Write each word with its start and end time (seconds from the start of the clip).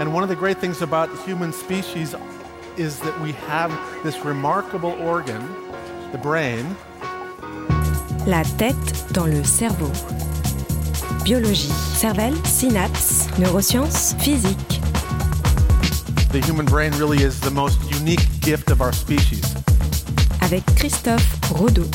And 0.00 0.12
one 0.12 0.22
of 0.22 0.28
the 0.28 0.36
great 0.36 0.58
things 0.58 0.82
about 0.82 1.10
the 1.10 1.22
human 1.22 1.52
species 1.52 2.14
is 2.76 2.98
that 3.00 3.20
we 3.20 3.32
have 3.48 3.70
this 4.02 4.24
remarkable 4.24 4.92
organ, 5.00 5.42
the 6.10 6.18
brain. 6.18 6.64
La 8.26 8.42
tête 8.58 9.12
dans 9.12 9.26
le 9.26 9.44
cerveau. 9.44 9.90
Biologie, 11.24 11.72
cervelle, 11.94 12.34
synapses, 12.44 13.28
neurosciences, 13.38 14.14
physique. 14.18 14.80
The 16.32 16.40
human 16.40 16.64
brain 16.64 16.92
really 16.98 17.22
is 17.22 17.38
the 17.40 17.50
most 17.50 17.78
unique 17.90 18.26
gift 18.40 18.70
of 18.70 18.80
our 18.80 18.92
species. 18.92 19.54
Avec 20.40 20.64
Christophe 20.76 21.38
Rodeau. 21.52 21.86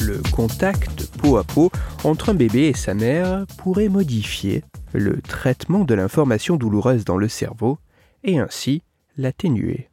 Le 0.00 0.20
contact 0.32 1.06
peau 1.18 1.36
à 1.36 1.44
peau 1.44 1.70
entre 2.04 2.30
un 2.30 2.34
bébé 2.34 2.68
et 2.68 2.76
sa 2.76 2.94
mère 2.94 3.46
pourrait 3.58 3.88
modifier 3.88 4.64
le 4.98 5.20
traitement 5.20 5.84
de 5.84 5.94
l'information 5.94 6.56
douloureuse 6.56 7.04
dans 7.04 7.16
le 7.16 7.28
cerveau 7.28 7.78
et 8.24 8.38
ainsi 8.38 8.82
l'atténuer. 9.16 9.88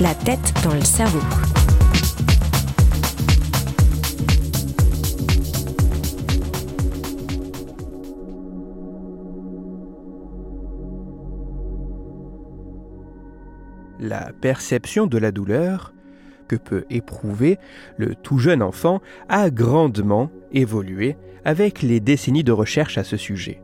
La 0.00 0.14
tête 0.14 0.52
dans 0.62 0.74
le 0.74 0.82
cerveau. 0.82 1.20
La 14.00 14.32
perception 14.40 15.06
de 15.06 15.16
la 15.16 15.32
douleur 15.32 15.93
que 16.46 16.56
peut 16.56 16.84
éprouver 16.90 17.58
le 17.96 18.14
tout 18.14 18.38
jeune 18.38 18.62
enfant 18.62 19.00
a 19.28 19.50
grandement 19.50 20.30
évolué 20.52 21.16
avec 21.44 21.82
les 21.82 22.00
décennies 22.00 22.44
de 22.44 22.52
recherche 22.52 22.98
à 22.98 23.04
ce 23.04 23.16
sujet. 23.16 23.60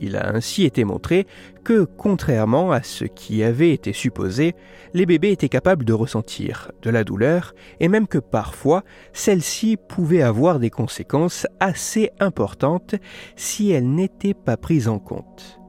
Il 0.00 0.16
a 0.16 0.34
ainsi 0.34 0.64
été 0.64 0.84
montré 0.84 1.26
que, 1.64 1.84
contrairement 1.84 2.70
à 2.70 2.82
ce 2.82 3.04
qui 3.04 3.42
avait 3.42 3.70
été 3.70 3.92
supposé, 3.92 4.54
les 4.92 5.06
bébés 5.06 5.30
étaient 5.30 5.48
capables 5.48 5.84
de 5.84 5.92
ressentir 5.92 6.70
de 6.82 6.90
la 6.90 7.04
douleur 7.04 7.54
et 7.80 7.88
même 7.88 8.06
que 8.06 8.18
parfois 8.18 8.84
celle-ci 9.12 9.76
pouvait 9.76 10.22
avoir 10.22 10.58
des 10.58 10.70
conséquences 10.70 11.46
assez 11.60 12.10
importantes 12.20 12.94
si 13.36 13.70
elle 13.70 13.90
n'était 13.90 14.34
pas 14.34 14.56
prise 14.56 14.88
en 14.88 14.98
compte. 14.98 15.60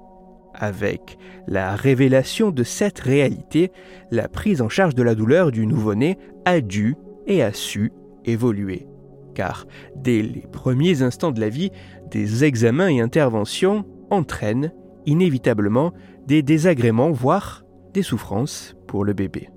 Avec 0.60 1.18
la 1.48 1.76
révélation 1.76 2.50
de 2.50 2.64
cette 2.64 3.00
réalité, 3.00 3.72
la 4.12 4.28
prise 4.28 4.62
en 4.62 4.70
charge 4.70 4.96
de 4.96 5.04
la 5.04 5.14
douleur 5.14 5.52
du 5.52 5.68
nouveau-né 5.68 6.18
a 6.46 6.62
dû 6.62 6.96
et 7.28 7.44
a 7.44 7.54
su 7.54 7.92
évoluer. 8.26 8.88
Car 9.36 9.68
dès 9.96 10.24
les 10.24 10.46
premiers 10.52 11.04
instants 11.04 11.32
de 11.32 11.40
la 11.40 11.50
vie, 11.50 11.72
des 12.10 12.44
examens 12.44 12.88
et 12.88 13.02
interventions 13.02 13.86
entraînent 14.10 14.72
inévitablement 15.06 15.94
des 16.26 16.42
désagréments, 16.42 17.12
voire 17.12 17.64
des 17.94 18.02
souffrances 18.02 18.76
pour 18.88 19.06
le 19.06 19.14
bébé. 19.14 19.50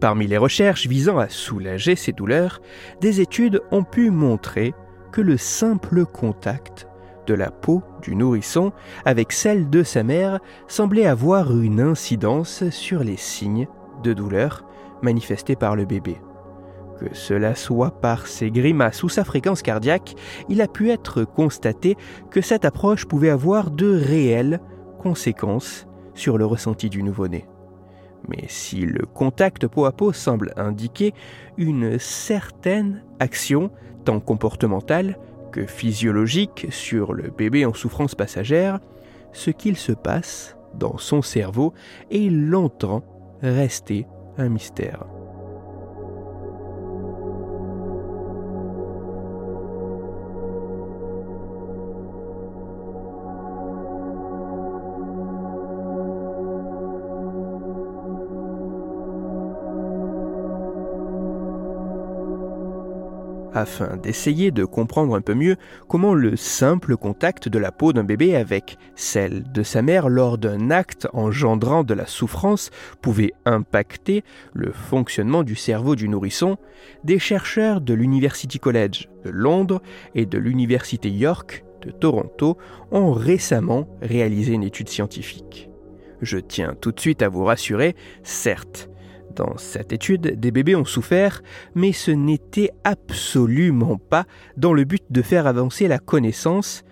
Parmi 0.00 0.26
les 0.26 0.36
recherches 0.36 0.86
visant 0.86 1.18
à 1.18 1.28
soulager 1.28 1.96
ces 1.96 2.12
douleurs, 2.12 2.60
des 3.00 3.20
études 3.20 3.60
ont 3.72 3.84
pu 3.84 4.10
montrer 4.10 4.74
que 5.10 5.20
le 5.20 5.36
simple 5.36 6.04
contact 6.04 6.86
de 7.26 7.34
la 7.34 7.50
peau 7.50 7.82
du 8.02 8.14
nourrisson 8.14 8.72
avec 9.04 9.32
celle 9.32 9.68
de 9.68 9.82
sa 9.82 10.02
mère 10.02 10.38
semblait 10.68 11.06
avoir 11.06 11.56
une 11.56 11.80
incidence 11.80 12.68
sur 12.70 13.02
les 13.02 13.16
signes 13.16 13.68
de 14.02 14.12
douleur 14.12 14.64
manifestés 15.02 15.56
par 15.56 15.76
le 15.76 15.84
bébé. 15.84 16.20
Que 16.98 17.14
cela 17.14 17.54
soit 17.54 18.00
par 18.00 18.26
ses 18.26 18.50
grimaces 18.50 19.02
ou 19.02 19.08
sa 19.08 19.24
fréquence 19.24 19.62
cardiaque, 19.62 20.14
il 20.48 20.62
a 20.62 20.68
pu 20.68 20.90
être 20.90 21.24
constaté 21.24 21.96
que 22.30 22.40
cette 22.40 22.64
approche 22.64 23.04
pouvait 23.04 23.28
avoir 23.28 23.70
de 23.70 23.94
réelles 23.94 24.60
conséquences 24.98 25.86
sur 26.14 26.38
le 26.38 26.46
ressenti 26.46 26.88
du 26.88 27.02
nouveau-né. 27.02 27.46
Mais 28.28 28.44
si 28.48 28.80
le 28.80 29.04
contact 29.06 29.66
peau 29.66 29.84
à 29.84 29.92
peau 29.92 30.12
semble 30.12 30.52
indiquer 30.56 31.12
une 31.58 31.98
certaine 31.98 33.04
action, 33.20 33.70
tant 34.04 34.20
comportementale 34.20 35.18
que 35.56 35.66
physiologique, 35.66 36.66
sur 36.70 37.14
le 37.14 37.30
bébé 37.30 37.64
en 37.64 37.72
souffrance 37.72 38.14
passagère, 38.14 38.78
ce 39.32 39.50
qu'il 39.50 39.78
se 39.78 39.92
passe 39.92 40.54
dans 40.74 40.98
son 40.98 41.22
cerveau 41.22 41.72
est 42.10 42.30
longtemps 42.30 43.02
resté 43.40 44.06
un 44.36 44.50
mystère. 44.50 45.06
Afin 63.56 63.96
d'essayer 63.96 64.50
de 64.50 64.64
comprendre 64.64 65.16
un 65.16 65.22
peu 65.22 65.34
mieux 65.34 65.56
comment 65.88 66.14
le 66.14 66.36
simple 66.36 66.96
contact 66.96 67.48
de 67.48 67.58
la 67.58 67.72
peau 67.72 67.94
d'un 67.94 68.04
bébé 68.04 68.36
avec 68.36 68.76
celle 68.94 69.50
de 69.50 69.62
sa 69.62 69.80
mère 69.80 70.10
lors 70.10 70.36
d'un 70.36 70.70
acte 70.70 71.08
engendrant 71.14 71.82
de 71.82 71.94
la 71.94 72.06
souffrance 72.06 72.70
pouvait 73.00 73.32
impacter 73.46 74.24
le 74.52 74.72
fonctionnement 74.72 75.42
du 75.42 75.54
cerveau 75.54 75.96
du 75.96 76.08
nourrisson, 76.08 76.58
des 77.02 77.18
chercheurs 77.18 77.80
de 77.80 77.94
l'University 77.94 78.58
College 78.58 79.08
de 79.24 79.30
Londres 79.30 79.80
et 80.14 80.26
de 80.26 80.38
l'Université 80.38 81.10
York 81.10 81.64
de 81.80 81.90
Toronto 81.90 82.58
ont 82.90 83.12
récemment 83.12 83.88
réalisé 84.02 84.52
une 84.52 84.64
étude 84.64 84.90
scientifique. 84.90 85.70
Je 86.20 86.38
tiens 86.38 86.74
tout 86.78 86.92
de 86.92 87.00
suite 87.00 87.22
à 87.22 87.28
vous 87.28 87.44
rassurer, 87.44 87.96
certes, 88.22 88.90
dans 89.36 89.56
cette 89.58 89.92
étude, 89.92 90.40
des 90.40 90.50
bébés 90.50 90.76
ont 90.76 90.84
souffert, 90.84 91.42
mais 91.74 91.92
ce 91.92 92.10
n'était 92.10 92.70
absolument 92.84 93.98
pas 93.98 94.24
dans 94.56 94.72
le 94.72 94.84
but 94.84 95.04
de 95.10 95.22
faire 95.22 95.46
avancer 95.46 95.88
la 95.88 95.98
connaissance, 95.98 96.84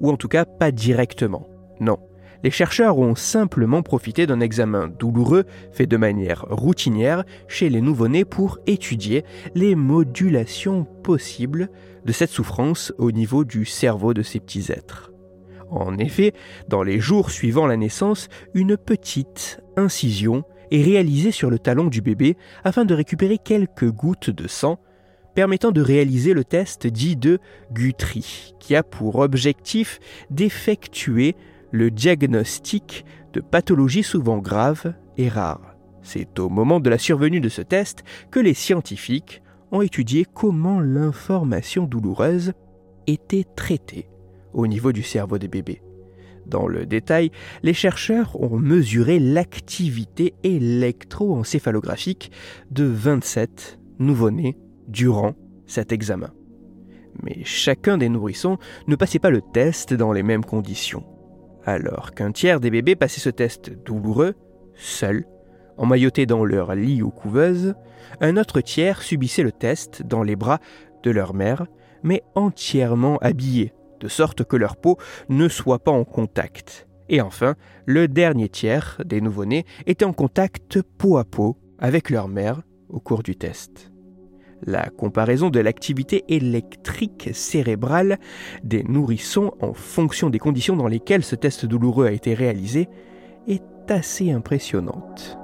ou 0.00 0.10
en 0.10 0.16
tout 0.16 0.28
cas 0.28 0.44
pas 0.44 0.70
directement. 0.70 1.48
Non. 1.80 1.98
Les 2.44 2.52
chercheurs 2.52 2.98
ont 2.98 3.16
simplement 3.16 3.82
profité 3.82 4.26
d'un 4.26 4.38
examen 4.38 4.86
douloureux 4.86 5.44
fait 5.72 5.86
de 5.86 5.96
manière 5.96 6.46
routinière 6.48 7.24
chez 7.48 7.68
les 7.68 7.80
nouveau-nés 7.80 8.24
pour 8.24 8.58
étudier 8.66 9.24
les 9.56 9.74
modulations 9.74 10.84
possibles 11.02 11.68
de 12.04 12.12
cette 12.12 12.30
souffrance 12.30 12.92
au 12.96 13.10
niveau 13.10 13.44
du 13.44 13.64
cerveau 13.64 14.14
de 14.14 14.22
ces 14.22 14.38
petits 14.38 14.70
êtres. 14.70 15.12
En 15.68 15.98
effet, 15.98 16.32
dans 16.68 16.84
les 16.84 17.00
jours 17.00 17.30
suivant 17.30 17.66
la 17.66 17.76
naissance, 17.76 18.28
une 18.54 18.76
petite 18.76 19.60
incision 19.76 20.44
est 20.70 20.82
réalisé 20.82 21.30
sur 21.30 21.50
le 21.50 21.58
talon 21.58 21.86
du 21.86 22.00
bébé 22.00 22.36
afin 22.64 22.84
de 22.84 22.94
récupérer 22.94 23.38
quelques 23.38 23.90
gouttes 23.90 24.30
de 24.30 24.48
sang, 24.48 24.78
permettant 25.34 25.70
de 25.70 25.80
réaliser 25.80 26.34
le 26.34 26.44
test 26.44 26.86
dit 26.86 27.16
de 27.16 27.38
Guthrie, 27.72 28.54
qui 28.58 28.74
a 28.74 28.82
pour 28.82 29.16
objectif 29.16 30.00
d'effectuer 30.30 31.36
le 31.70 31.90
diagnostic 31.90 33.04
de 33.32 33.40
pathologies 33.40 34.02
souvent 34.02 34.38
graves 34.38 34.94
et 35.16 35.28
rares. 35.28 35.76
C'est 36.02 36.38
au 36.38 36.48
moment 36.48 36.80
de 36.80 36.90
la 36.90 36.98
survenue 36.98 37.40
de 37.40 37.48
ce 37.48 37.62
test 37.62 38.02
que 38.30 38.40
les 38.40 38.54
scientifiques 38.54 39.42
ont 39.70 39.82
étudié 39.82 40.24
comment 40.24 40.80
l'information 40.80 41.84
douloureuse 41.84 42.52
était 43.06 43.44
traitée 43.56 44.08
au 44.52 44.66
niveau 44.66 44.92
du 44.92 45.02
cerveau 45.02 45.38
des 45.38 45.48
bébés. 45.48 45.82
Dans 46.48 46.66
le 46.66 46.86
détail, 46.86 47.30
les 47.62 47.74
chercheurs 47.74 48.40
ont 48.40 48.58
mesuré 48.58 49.18
l'activité 49.18 50.34
électroencéphalographique 50.44 52.32
de 52.70 52.84
27 52.84 53.78
nouveau-nés 53.98 54.56
durant 54.86 55.34
cet 55.66 55.92
examen. 55.92 56.30
Mais 57.22 57.44
chacun 57.44 57.98
des 57.98 58.08
nourrissons 58.08 58.56
ne 58.86 58.96
passait 58.96 59.18
pas 59.18 59.30
le 59.30 59.42
test 59.42 59.92
dans 59.92 60.12
les 60.12 60.22
mêmes 60.22 60.44
conditions. 60.44 61.04
Alors 61.66 62.12
qu'un 62.14 62.32
tiers 62.32 62.60
des 62.60 62.70
bébés 62.70 62.96
passaient 62.96 63.20
ce 63.20 63.30
test 63.30 63.70
douloureux, 63.84 64.34
seuls, 64.74 65.26
emmaillotés 65.76 66.24
dans 66.24 66.44
leur 66.44 66.74
lit 66.74 67.02
ou 67.02 67.10
couveuse, 67.10 67.74
un 68.20 68.38
autre 68.38 68.62
tiers 68.62 69.02
subissait 69.02 69.42
le 69.42 69.52
test 69.52 70.02
dans 70.02 70.22
les 70.22 70.36
bras 70.36 70.60
de 71.02 71.10
leur 71.10 71.34
mère, 71.34 71.66
mais 72.02 72.22
entièrement 72.34 73.18
habillés 73.18 73.74
de 74.00 74.08
sorte 74.08 74.44
que 74.44 74.56
leur 74.56 74.76
peau 74.76 74.98
ne 75.28 75.48
soit 75.48 75.78
pas 75.78 75.92
en 75.92 76.04
contact. 76.04 76.86
Et 77.08 77.20
enfin, 77.20 77.54
le 77.86 78.08
dernier 78.08 78.48
tiers 78.48 79.00
des 79.04 79.20
nouveau-nés 79.20 79.64
était 79.86 80.04
en 80.04 80.12
contact 80.12 80.82
peau 80.82 81.16
à 81.16 81.24
peau 81.24 81.56
avec 81.78 82.10
leur 82.10 82.28
mère 82.28 82.62
au 82.88 83.00
cours 83.00 83.22
du 83.22 83.36
test. 83.36 83.90
La 84.66 84.90
comparaison 84.90 85.50
de 85.50 85.60
l'activité 85.60 86.24
électrique 86.28 87.30
cérébrale 87.32 88.18
des 88.64 88.82
nourrissons 88.82 89.52
en 89.60 89.72
fonction 89.72 90.30
des 90.30 90.40
conditions 90.40 90.76
dans 90.76 90.88
lesquelles 90.88 91.24
ce 91.24 91.36
test 91.36 91.64
douloureux 91.64 92.06
a 92.06 92.12
été 92.12 92.34
réalisé 92.34 92.88
est 93.46 93.62
assez 93.88 94.32
impressionnante. 94.32 95.38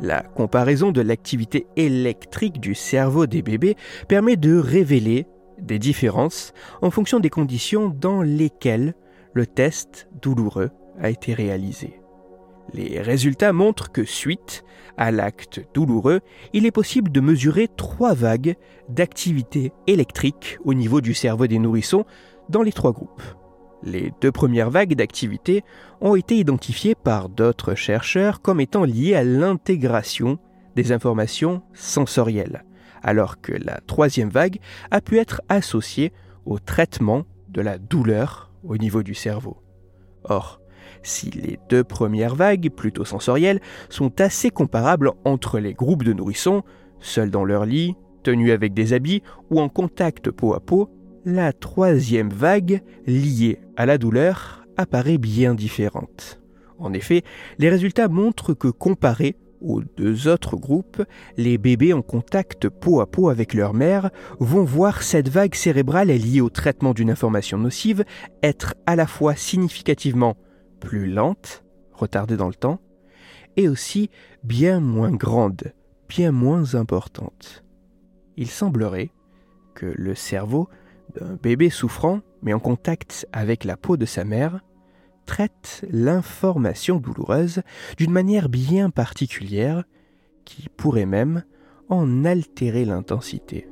La 0.00 0.22
comparaison 0.22 0.92
de 0.92 1.00
l'activité 1.00 1.66
électrique 1.76 2.60
du 2.60 2.74
cerveau 2.74 3.26
des 3.26 3.40
bébés 3.40 3.76
permet 4.08 4.36
de 4.36 4.58
révéler 4.58 5.26
des 5.58 5.78
différences 5.78 6.52
en 6.82 6.90
fonction 6.90 7.18
des 7.18 7.30
conditions 7.30 7.88
dans 7.88 8.20
lesquelles 8.20 8.94
le 9.32 9.46
test 9.46 10.08
douloureux 10.20 10.70
a 11.00 11.08
été 11.08 11.32
réalisé. 11.32 12.00
Les 12.74 13.00
résultats 13.00 13.54
montrent 13.54 13.90
que 13.90 14.04
suite 14.04 14.64
à 14.98 15.10
l'acte 15.10 15.60
douloureux, 15.72 16.20
il 16.52 16.66
est 16.66 16.70
possible 16.70 17.10
de 17.10 17.20
mesurer 17.20 17.68
trois 17.74 18.12
vagues 18.14 18.56
d'activité 18.88 19.72
électrique 19.86 20.58
au 20.64 20.74
niveau 20.74 21.00
du 21.00 21.14
cerveau 21.14 21.46
des 21.46 21.58
nourrissons 21.58 22.04
dans 22.48 22.62
les 22.62 22.72
trois 22.72 22.92
groupes. 22.92 23.22
Les 23.82 24.12
deux 24.20 24.32
premières 24.32 24.70
vagues 24.70 24.94
d'activité 24.94 25.62
ont 26.00 26.14
été 26.14 26.36
identifiées 26.36 26.94
par 26.94 27.28
d'autres 27.28 27.74
chercheurs 27.74 28.40
comme 28.40 28.60
étant 28.60 28.84
liées 28.84 29.14
à 29.14 29.24
l'intégration 29.24 30.38
des 30.74 30.92
informations 30.92 31.62
sensorielles, 31.72 32.64
alors 33.02 33.40
que 33.40 33.52
la 33.52 33.80
troisième 33.86 34.30
vague 34.30 34.58
a 34.90 35.00
pu 35.00 35.18
être 35.18 35.42
associée 35.48 36.12
au 36.44 36.58
traitement 36.58 37.24
de 37.48 37.60
la 37.60 37.78
douleur 37.78 38.50
au 38.64 38.76
niveau 38.76 39.02
du 39.02 39.14
cerveau. 39.14 39.58
Or, 40.24 40.60
si 41.02 41.30
les 41.30 41.58
deux 41.68 41.84
premières 41.84 42.34
vagues, 42.34 42.70
plutôt 42.70 43.04
sensorielles, 43.04 43.60
sont 43.88 44.20
assez 44.20 44.50
comparables 44.50 45.12
entre 45.24 45.58
les 45.58 45.74
groupes 45.74 46.02
de 46.02 46.12
nourrissons, 46.12 46.62
seuls 47.00 47.30
dans 47.30 47.44
leur 47.44 47.64
lit, 47.64 47.94
tenus 48.22 48.52
avec 48.52 48.74
des 48.74 48.92
habits 48.92 49.22
ou 49.50 49.60
en 49.60 49.68
contact 49.68 50.30
peau 50.30 50.54
à 50.54 50.60
peau, 50.60 50.90
la 51.26 51.52
troisième 51.52 52.30
vague, 52.30 52.82
liée 53.04 53.58
à 53.76 53.84
la 53.84 53.98
douleur, 53.98 54.64
apparaît 54.76 55.18
bien 55.18 55.54
différente. 55.54 56.40
En 56.78 56.92
effet, 56.92 57.24
les 57.58 57.68
résultats 57.68 58.08
montrent 58.08 58.54
que 58.54 58.68
comparés 58.68 59.36
aux 59.60 59.82
deux 59.82 60.28
autres 60.28 60.56
groupes, 60.56 61.02
les 61.36 61.58
bébés 61.58 61.92
en 61.92 62.02
contact 62.02 62.68
peau 62.68 63.00
à 63.00 63.10
peau 63.10 63.28
avec 63.28 63.54
leur 63.54 63.74
mère 63.74 64.10
vont 64.38 64.62
voir 64.62 65.02
cette 65.02 65.28
vague 65.28 65.56
cérébrale 65.56 66.08
liée 66.08 66.40
au 66.40 66.50
traitement 66.50 66.94
d'une 66.94 67.10
information 67.10 67.58
nocive 67.58 68.04
être 68.44 68.74
à 68.86 68.94
la 68.94 69.08
fois 69.08 69.34
significativement 69.34 70.36
plus 70.78 71.10
lente, 71.10 71.64
retardée 71.92 72.36
dans 72.36 72.48
le 72.48 72.54
temps, 72.54 72.80
et 73.56 73.68
aussi 73.68 74.10
bien 74.44 74.78
moins 74.78 75.10
grande, 75.10 75.72
bien 76.08 76.30
moins 76.30 76.76
importante. 76.76 77.64
Il 78.36 78.48
semblerait 78.48 79.10
que 79.74 79.86
le 79.86 80.14
cerveau 80.14 80.68
d'un 81.18 81.38
bébé 81.42 81.70
souffrant, 81.70 82.20
mais 82.42 82.52
en 82.52 82.58
contact 82.58 83.26
avec 83.32 83.64
la 83.64 83.76
peau 83.76 83.96
de 83.96 84.06
sa 84.06 84.24
mère, 84.24 84.60
traite 85.26 85.84
l'information 85.90 86.98
douloureuse 86.98 87.62
d'une 87.96 88.12
manière 88.12 88.48
bien 88.48 88.90
particulière 88.90 89.84
qui 90.44 90.68
pourrait 90.68 91.06
même 91.06 91.42
en 91.88 92.24
altérer 92.24 92.84
l'intensité. 92.84 93.68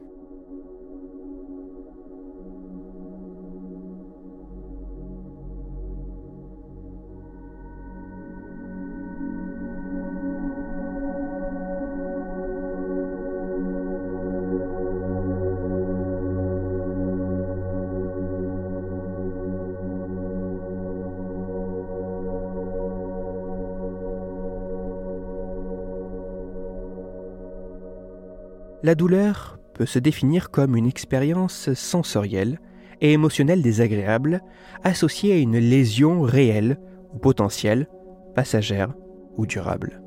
La 28.85 28.95
douleur 28.95 29.59
peut 29.73 29.87
se 29.87 29.99
définir 29.99 30.51
comme 30.51 30.77
une 30.77 30.85
expérience 30.85 31.73
sensorielle 31.73 32.61
et 33.01 33.15
émotionnelle 33.15 33.63
désagréable 33.63 34.43
associée 34.83 35.33
à 35.33 35.39
une 35.39 35.57
lésion 35.57 36.21
réelle 36.21 36.79
ou 37.15 37.19
potentielle, 37.19 37.89
passagère 38.35 38.93
ou 39.39 39.47
durable. 39.47 40.03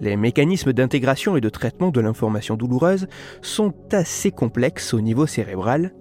Les 0.00 0.16
mécanismes 0.16 0.72
d'intégration 0.72 1.36
et 1.36 1.40
de 1.40 1.48
traitement 1.48 1.92
de 1.92 2.00
l'information 2.00 2.56
douloureuse 2.56 3.06
sont 3.42 3.72
assez 3.92 4.32
complexes 4.32 4.92
au 4.92 5.00
niveau 5.00 5.28
cérébral, 5.28 5.94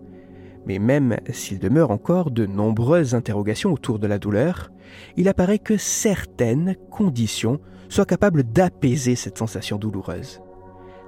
mais 0.66 0.80
même 0.80 1.16
s'il 1.30 1.60
demeure 1.60 1.92
encore 1.92 2.32
de 2.32 2.48
nombreuses 2.48 3.14
interrogations 3.14 3.72
autour 3.72 4.00
de 4.00 4.08
la 4.08 4.18
douleur, 4.18 4.72
il 5.16 5.28
apparaît 5.28 5.60
que 5.60 5.78
certaines 5.78 6.76
conditions 6.90 7.60
soient 7.88 8.08
capables 8.08 8.42
d'apaiser 8.42 9.16
cette 9.16 9.38
sensation 9.38 9.78
douloureuse. 9.78 10.42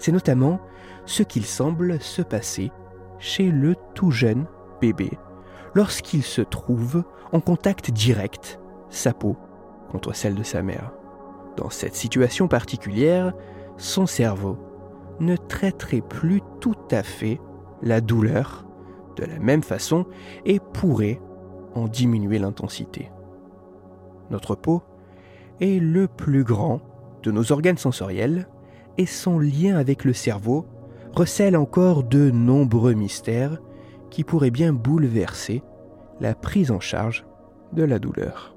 C'est 0.01 0.11
notamment 0.11 0.59
ce 1.05 1.21
qu'il 1.21 1.45
semble 1.45 2.01
se 2.01 2.23
passer 2.23 2.71
chez 3.19 3.51
le 3.51 3.75
tout 3.93 4.09
jeune 4.09 4.47
bébé 4.81 5.11
lorsqu'il 5.75 6.23
se 6.23 6.41
trouve 6.41 7.03
en 7.31 7.39
contact 7.39 7.91
direct, 7.91 8.59
sa 8.89 9.13
peau, 9.13 9.37
contre 9.91 10.15
celle 10.15 10.33
de 10.33 10.41
sa 10.41 10.63
mère. 10.63 10.91
Dans 11.55 11.69
cette 11.69 11.93
situation 11.93 12.47
particulière, 12.47 13.33
son 13.77 14.07
cerveau 14.07 14.57
ne 15.19 15.35
traiterait 15.35 16.01
plus 16.01 16.41
tout 16.59 16.75
à 16.89 17.03
fait 17.03 17.39
la 17.83 18.01
douleur 18.01 18.65
de 19.17 19.25
la 19.25 19.37
même 19.37 19.61
façon 19.61 20.07
et 20.45 20.59
pourrait 20.59 21.21
en 21.75 21.87
diminuer 21.87 22.39
l'intensité. 22.39 23.11
Notre 24.31 24.55
peau 24.55 24.81
est 25.59 25.79
le 25.79 26.07
plus 26.07 26.43
grand 26.43 26.81
de 27.21 27.29
nos 27.29 27.51
organes 27.51 27.77
sensoriels 27.77 28.47
et 28.97 29.05
son 29.05 29.39
lien 29.39 29.77
avec 29.77 30.03
le 30.03 30.13
cerveau 30.13 30.65
recèle 31.13 31.57
encore 31.57 32.03
de 32.03 32.31
nombreux 32.31 32.93
mystères 32.93 33.61
qui 34.09 34.23
pourraient 34.23 34.51
bien 34.51 34.73
bouleverser 34.73 35.63
la 36.19 36.35
prise 36.35 36.71
en 36.71 36.79
charge 36.79 37.25
de 37.73 37.83
la 37.83 37.99
douleur. 37.99 38.55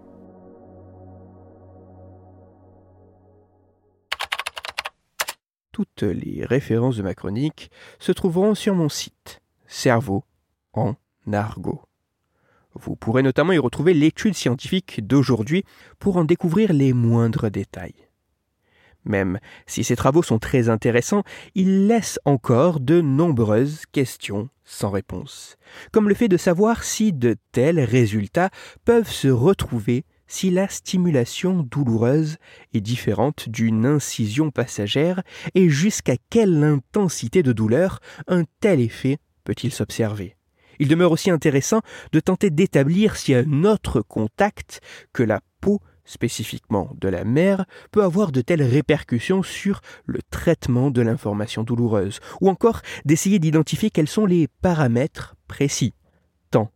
Toutes 5.73 6.03
les 6.03 6.45
références 6.45 6.97
de 6.97 7.03
ma 7.03 7.15
chronique 7.15 7.71
se 7.99 8.13
trouveront 8.13 8.55
sur 8.55 8.75
mon 8.75 8.89
site 8.89 9.41
Cerveau 9.67 10.23
en 10.73 10.95
argot. 11.33 11.83
Vous 12.75 12.97
pourrez 12.97 13.23
notamment 13.23 13.53
y 13.53 13.59
retrouver 13.59 13.95
l'étude 13.95 14.35
scientifique 14.35 15.05
d'aujourd'hui 15.05 15.65
pour 15.99 16.17
en 16.17 16.25
découvrir 16.25 16.73
les 16.73 16.93
moindres 16.93 17.51
détails. 17.51 18.04
Même 19.05 19.39
si 19.67 19.85
ces 19.85 19.97
travaux 19.97 20.23
sont 20.23 20.39
très 20.39 20.69
intéressants, 20.69 21.25
ils 21.55 21.87
laissent 21.87 22.21
encore 22.25 22.81
de 22.81 23.01
nombreuses 23.01 23.83
questions 23.93 24.49
sans 24.65 24.91
réponse, 24.91 25.57
comme 25.93 26.09
le 26.09 26.15
fait 26.15 26.29
de 26.29 26.39
savoir 26.39 26.85
si 26.85 27.13
de 27.13 27.37
tels 27.53 27.81
résultats 27.81 28.51
peuvent 28.85 29.11
se 29.11 29.29
retrouver 29.29 30.05
si 30.27 30.51
la 30.51 30.69
stimulation 30.69 31.67
douloureuse 31.71 32.37
est 32.73 32.81
différente 32.81 33.49
d'une 33.49 33.85
incision 33.85 34.51
passagère 34.51 35.23
et 35.55 35.69
jusqu'à 35.69 36.17
quelle 36.31 36.65
intensité 36.65 37.43
de 37.43 37.53
douleur 37.53 38.01
un 38.27 38.45
tel 38.61 38.81
effet 38.81 39.19
peut-il 39.45 39.71
s'observer. 39.71 40.37
Il 40.79 40.89
demeure 40.89 41.13
aussi 41.13 41.31
intéressant 41.31 41.83
de 42.13 42.21
tenter 42.21 42.51
d'établir 42.51 43.17
si 43.17 43.35
un 43.35 43.65
autre 43.65 44.01
contact 44.01 44.81
que 45.13 45.23
la 45.23 45.41
peau 45.61 45.81
spécifiquement 46.05 46.91
de 47.01 47.09
la 47.09 47.25
mère, 47.25 47.65
peut 47.91 48.03
avoir 48.03 48.33
de 48.33 48.41
telles 48.41 48.63
répercussions 48.63 49.43
sur 49.43 49.81
le 50.07 50.21
traitement 50.31 50.91
de 50.91 51.03
l'information 51.03 51.63
douloureuse, 51.63 52.21
ou 52.41 52.49
encore 52.49 52.81
d'essayer 53.05 53.39
d'identifier 53.39 53.91
quels 53.91 54.09
sont 54.09 54.27
les 54.27 54.49
paramètres 54.63 55.37
précis. 55.49 55.95
Temps, 56.51 56.71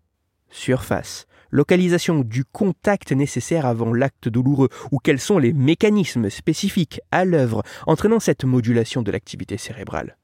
surface, 0.51 1.27
localisation 1.51 2.21
du 2.21 2.45
contact 2.45 3.13
nécessaire 3.13 3.67
avant 3.67 3.93
l'acte 3.93 4.29
douloureux, 4.29 4.69
ou 4.93 4.99
quels 4.99 5.21
sont 5.21 5.39
les 5.39 5.53
mécanismes 5.53 6.31
spécifiques 6.31 7.01
à 7.11 7.25
l'œuvre 7.25 7.63
entraînant 7.87 8.21
cette 8.21 8.45
modulation 8.45 9.03
de 9.03 9.11
l'activité 9.11 9.57
cérébrale. 9.57 10.18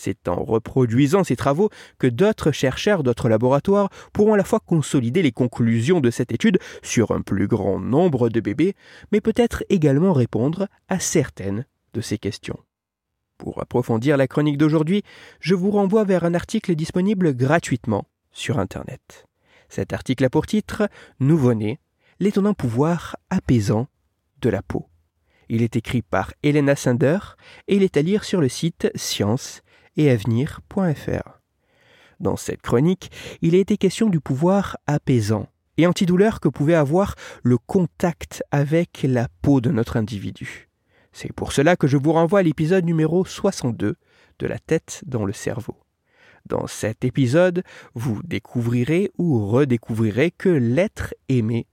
C'est 0.00 0.28
en 0.28 0.44
reproduisant 0.44 1.24
ces 1.24 1.34
travaux 1.34 1.70
que 1.98 2.06
d'autres 2.06 2.52
chercheurs 2.52 3.02
d'autres 3.02 3.28
laboratoires 3.28 3.90
pourront 4.12 4.34
à 4.34 4.36
la 4.36 4.44
fois 4.44 4.60
consolider 4.60 5.22
les 5.22 5.32
conclusions 5.32 6.00
de 6.00 6.12
cette 6.12 6.30
étude 6.30 6.60
sur 6.84 7.10
un 7.10 7.20
plus 7.20 7.48
grand 7.48 7.80
nombre 7.80 8.28
de 8.28 8.38
bébés, 8.38 8.76
mais 9.10 9.20
peut-être 9.20 9.64
également 9.70 10.12
répondre 10.12 10.68
à 10.88 11.00
certaines 11.00 11.66
de 11.94 12.00
ces 12.00 12.16
questions. 12.16 12.60
Pour 13.38 13.60
approfondir 13.60 14.16
la 14.16 14.28
chronique 14.28 14.56
d'aujourd'hui, 14.56 15.02
je 15.40 15.56
vous 15.56 15.72
renvoie 15.72 16.04
vers 16.04 16.22
un 16.22 16.34
article 16.34 16.76
disponible 16.76 17.34
gratuitement 17.34 18.06
sur 18.30 18.60
Internet. 18.60 19.26
Cet 19.68 19.92
article 19.92 20.24
a 20.24 20.30
pour 20.30 20.46
titre 20.46 20.88
Nouveau-né, 21.18 21.80
l'étonnant 22.20 22.54
pouvoir 22.54 23.16
apaisant 23.30 23.88
de 24.42 24.48
la 24.48 24.62
peau. 24.62 24.86
Il 25.48 25.60
est 25.62 25.74
écrit 25.74 26.02
par 26.02 26.34
Elena 26.44 26.76
Sander 26.76 27.18
et 27.66 27.74
il 27.74 27.82
est 27.82 27.96
à 27.96 28.02
lire 28.02 28.22
sur 28.22 28.40
le 28.40 28.48
site 28.48 28.92
Science 28.94 29.62
Dans 32.20 32.36
cette 32.36 32.62
chronique, 32.62 33.10
il 33.42 33.54
a 33.54 33.58
été 33.58 33.76
question 33.76 34.08
du 34.08 34.20
pouvoir 34.20 34.76
apaisant 34.86 35.48
et 35.76 35.86
antidouleur 35.86 36.40
que 36.40 36.48
pouvait 36.48 36.74
avoir 36.74 37.14
le 37.42 37.58
contact 37.58 38.42
avec 38.50 39.04
la 39.04 39.28
peau 39.42 39.60
de 39.60 39.70
notre 39.70 39.96
individu. 39.96 40.68
C'est 41.12 41.32
pour 41.32 41.52
cela 41.52 41.76
que 41.76 41.88
je 41.88 41.96
vous 41.96 42.12
renvoie 42.12 42.40
à 42.40 42.42
l'épisode 42.42 42.84
numéro 42.84 43.24
62 43.24 43.96
de 44.38 44.46
La 44.46 44.58
tête 44.58 45.02
dans 45.04 45.24
le 45.24 45.32
cerveau. 45.32 45.76
Dans 46.46 46.66
cet 46.66 47.04
épisode, 47.04 47.64
vous 47.94 48.20
découvrirez 48.22 49.10
ou 49.18 49.46
redécouvrirez 49.46 50.30
que 50.30 50.48
l'être 50.48 51.14
aimé 51.28 51.66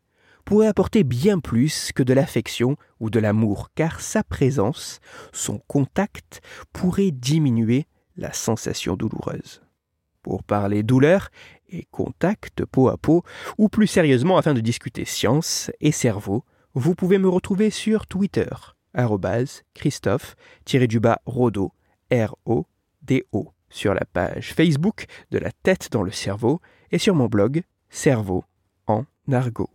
pourrait 0.46 0.68
apporter 0.68 1.04
bien 1.04 1.40
plus 1.40 1.92
que 1.94 2.04
de 2.04 2.14
l'affection 2.14 2.76
ou 3.00 3.10
de 3.10 3.20
l'amour, 3.20 3.70
car 3.76 4.00
sa 4.00 4.24
présence, 4.24 5.00
son 5.32 5.60
contact, 5.68 6.42
pourrait 6.74 7.12
diminuer 7.12 7.86
la 8.18 8.34
sensation 8.34 8.96
douloureuse. 8.96 9.62
Pour 10.22 10.44
parler 10.44 10.84
douleur 10.84 11.30
et 11.70 11.86
contact 11.92 12.66
peau 12.66 12.90
à 12.90 12.98
peau, 12.98 13.24
ou 13.58 13.70
plus 13.70 13.88
sérieusement 13.88 14.38
afin 14.38 14.54
de 14.54 14.62
discuter 14.62 15.06
science 15.06 15.72
et 15.82 15.92
cerveau, 15.92 16.44
vous 16.74 16.96
pouvez 16.96 17.18
me 17.20 17.30
retrouver 17.30 17.70
sur 17.70 18.08
Twitter, 18.08 18.50
Christophe-Rodo, 19.74 21.72
R-O-D-O, 22.12 23.54
sur 23.70 23.94
la 23.94 24.06
page 24.06 24.54
Facebook 24.54 25.06
de 25.32 25.38
la 25.38 25.52
tête 25.52 25.92
dans 25.92 26.04
le 26.04 26.12
cerveau 26.12 26.62
et 26.92 26.98
sur 26.98 27.16
mon 27.16 27.28
blog 27.28 27.64
Cerveau 27.90 28.44
en 28.88 29.06
argot. 29.32 29.70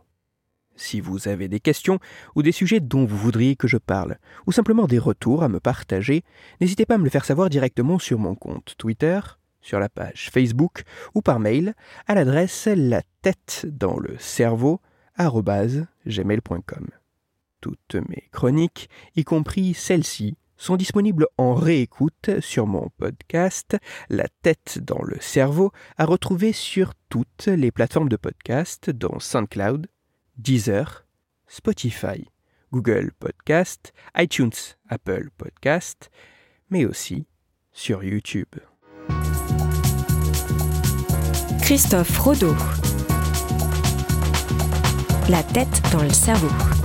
Si 0.81 0.99
vous 0.99 1.29
avez 1.29 1.47
des 1.47 1.61
questions 1.61 1.99
ou 2.35 2.43
des 2.43 2.53
sujets 2.53 2.81
dont 2.81 3.05
vous 3.05 3.19
voudriez 3.19 3.55
que 3.55 3.69
je 3.69 3.77
parle, 3.77 4.17
ou 4.47 4.53
simplement 4.53 4.87
des 4.87 4.99
retours 4.99 5.43
à 5.43 5.49
me 5.51 5.61
partager, 5.61 6.25
n'hésitez 6.59 6.87
pas 6.87 6.95
à 6.95 6.99
me 6.99 7.05
le 7.05 7.11
faire 7.11 7.27
savoir 7.27 7.51
directement 7.51 7.99
sur 7.99 8.19
mon 8.19 8.35
compte 8.35 8.75
Twitter, 8.79 9.21
sur 9.61 9.79
la 9.79 9.91
page 9.91 10.31
Facebook 10.33 10.85
ou 11.15 11.21
par 11.21 11.39
mail 11.39 11.75
à 12.07 12.15
l'adresse 12.15 12.67
la 12.75 13.03
tête 13.21 13.67
dans 13.71 13.99
le 13.99 14.17
cerveau 14.19 14.81
gmail.com. 15.19 16.87
Toutes 17.61 17.97
mes 18.09 18.31
chroniques, 18.33 18.89
y 19.17 19.25
compris 19.25 19.75
celles-ci, 19.75 20.39
sont 20.57 20.77
disponibles 20.77 21.27
en 21.37 21.53
réécoute 21.53 22.41
sur 22.41 22.67
mon 22.67 22.89
podcast 22.97 23.77
La 24.09 24.29
tête 24.41 24.79
dans 24.81 25.03
le 25.03 25.19
cerveau, 25.21 25.73
à 25.99 26.07
retrouver 26.07 26.55
sur 26.55 26.95
toutes 27.11 27.49
les 27.49 27.71
plateformes 27.71 28.09
de 28.09 28.17
podcast 28.17 28.89
dont 28.89 29.21
SoundCloud, 29.21 29.87
Deezer, 30.41 31.05
Spotify, 31.47 32.27
Google 32.73 33.11
Podcast, 33.19 33.93
iTunes, 34.17 34.75
Apple 34.89 35.29
Podcast, 35.37 36.11
mais 36.71 36.87
aussi 36.87 37.27
sur 37.73 38.03
YouTube. 38.03 38.49
Christophe 41.61 42.19
Rodeau. 42.19 42.57
La 45.29 45.43
tête 45.43 45.83
dans 45.93 46.03
le 46.03 46.11
cerveau. 46.11 46.80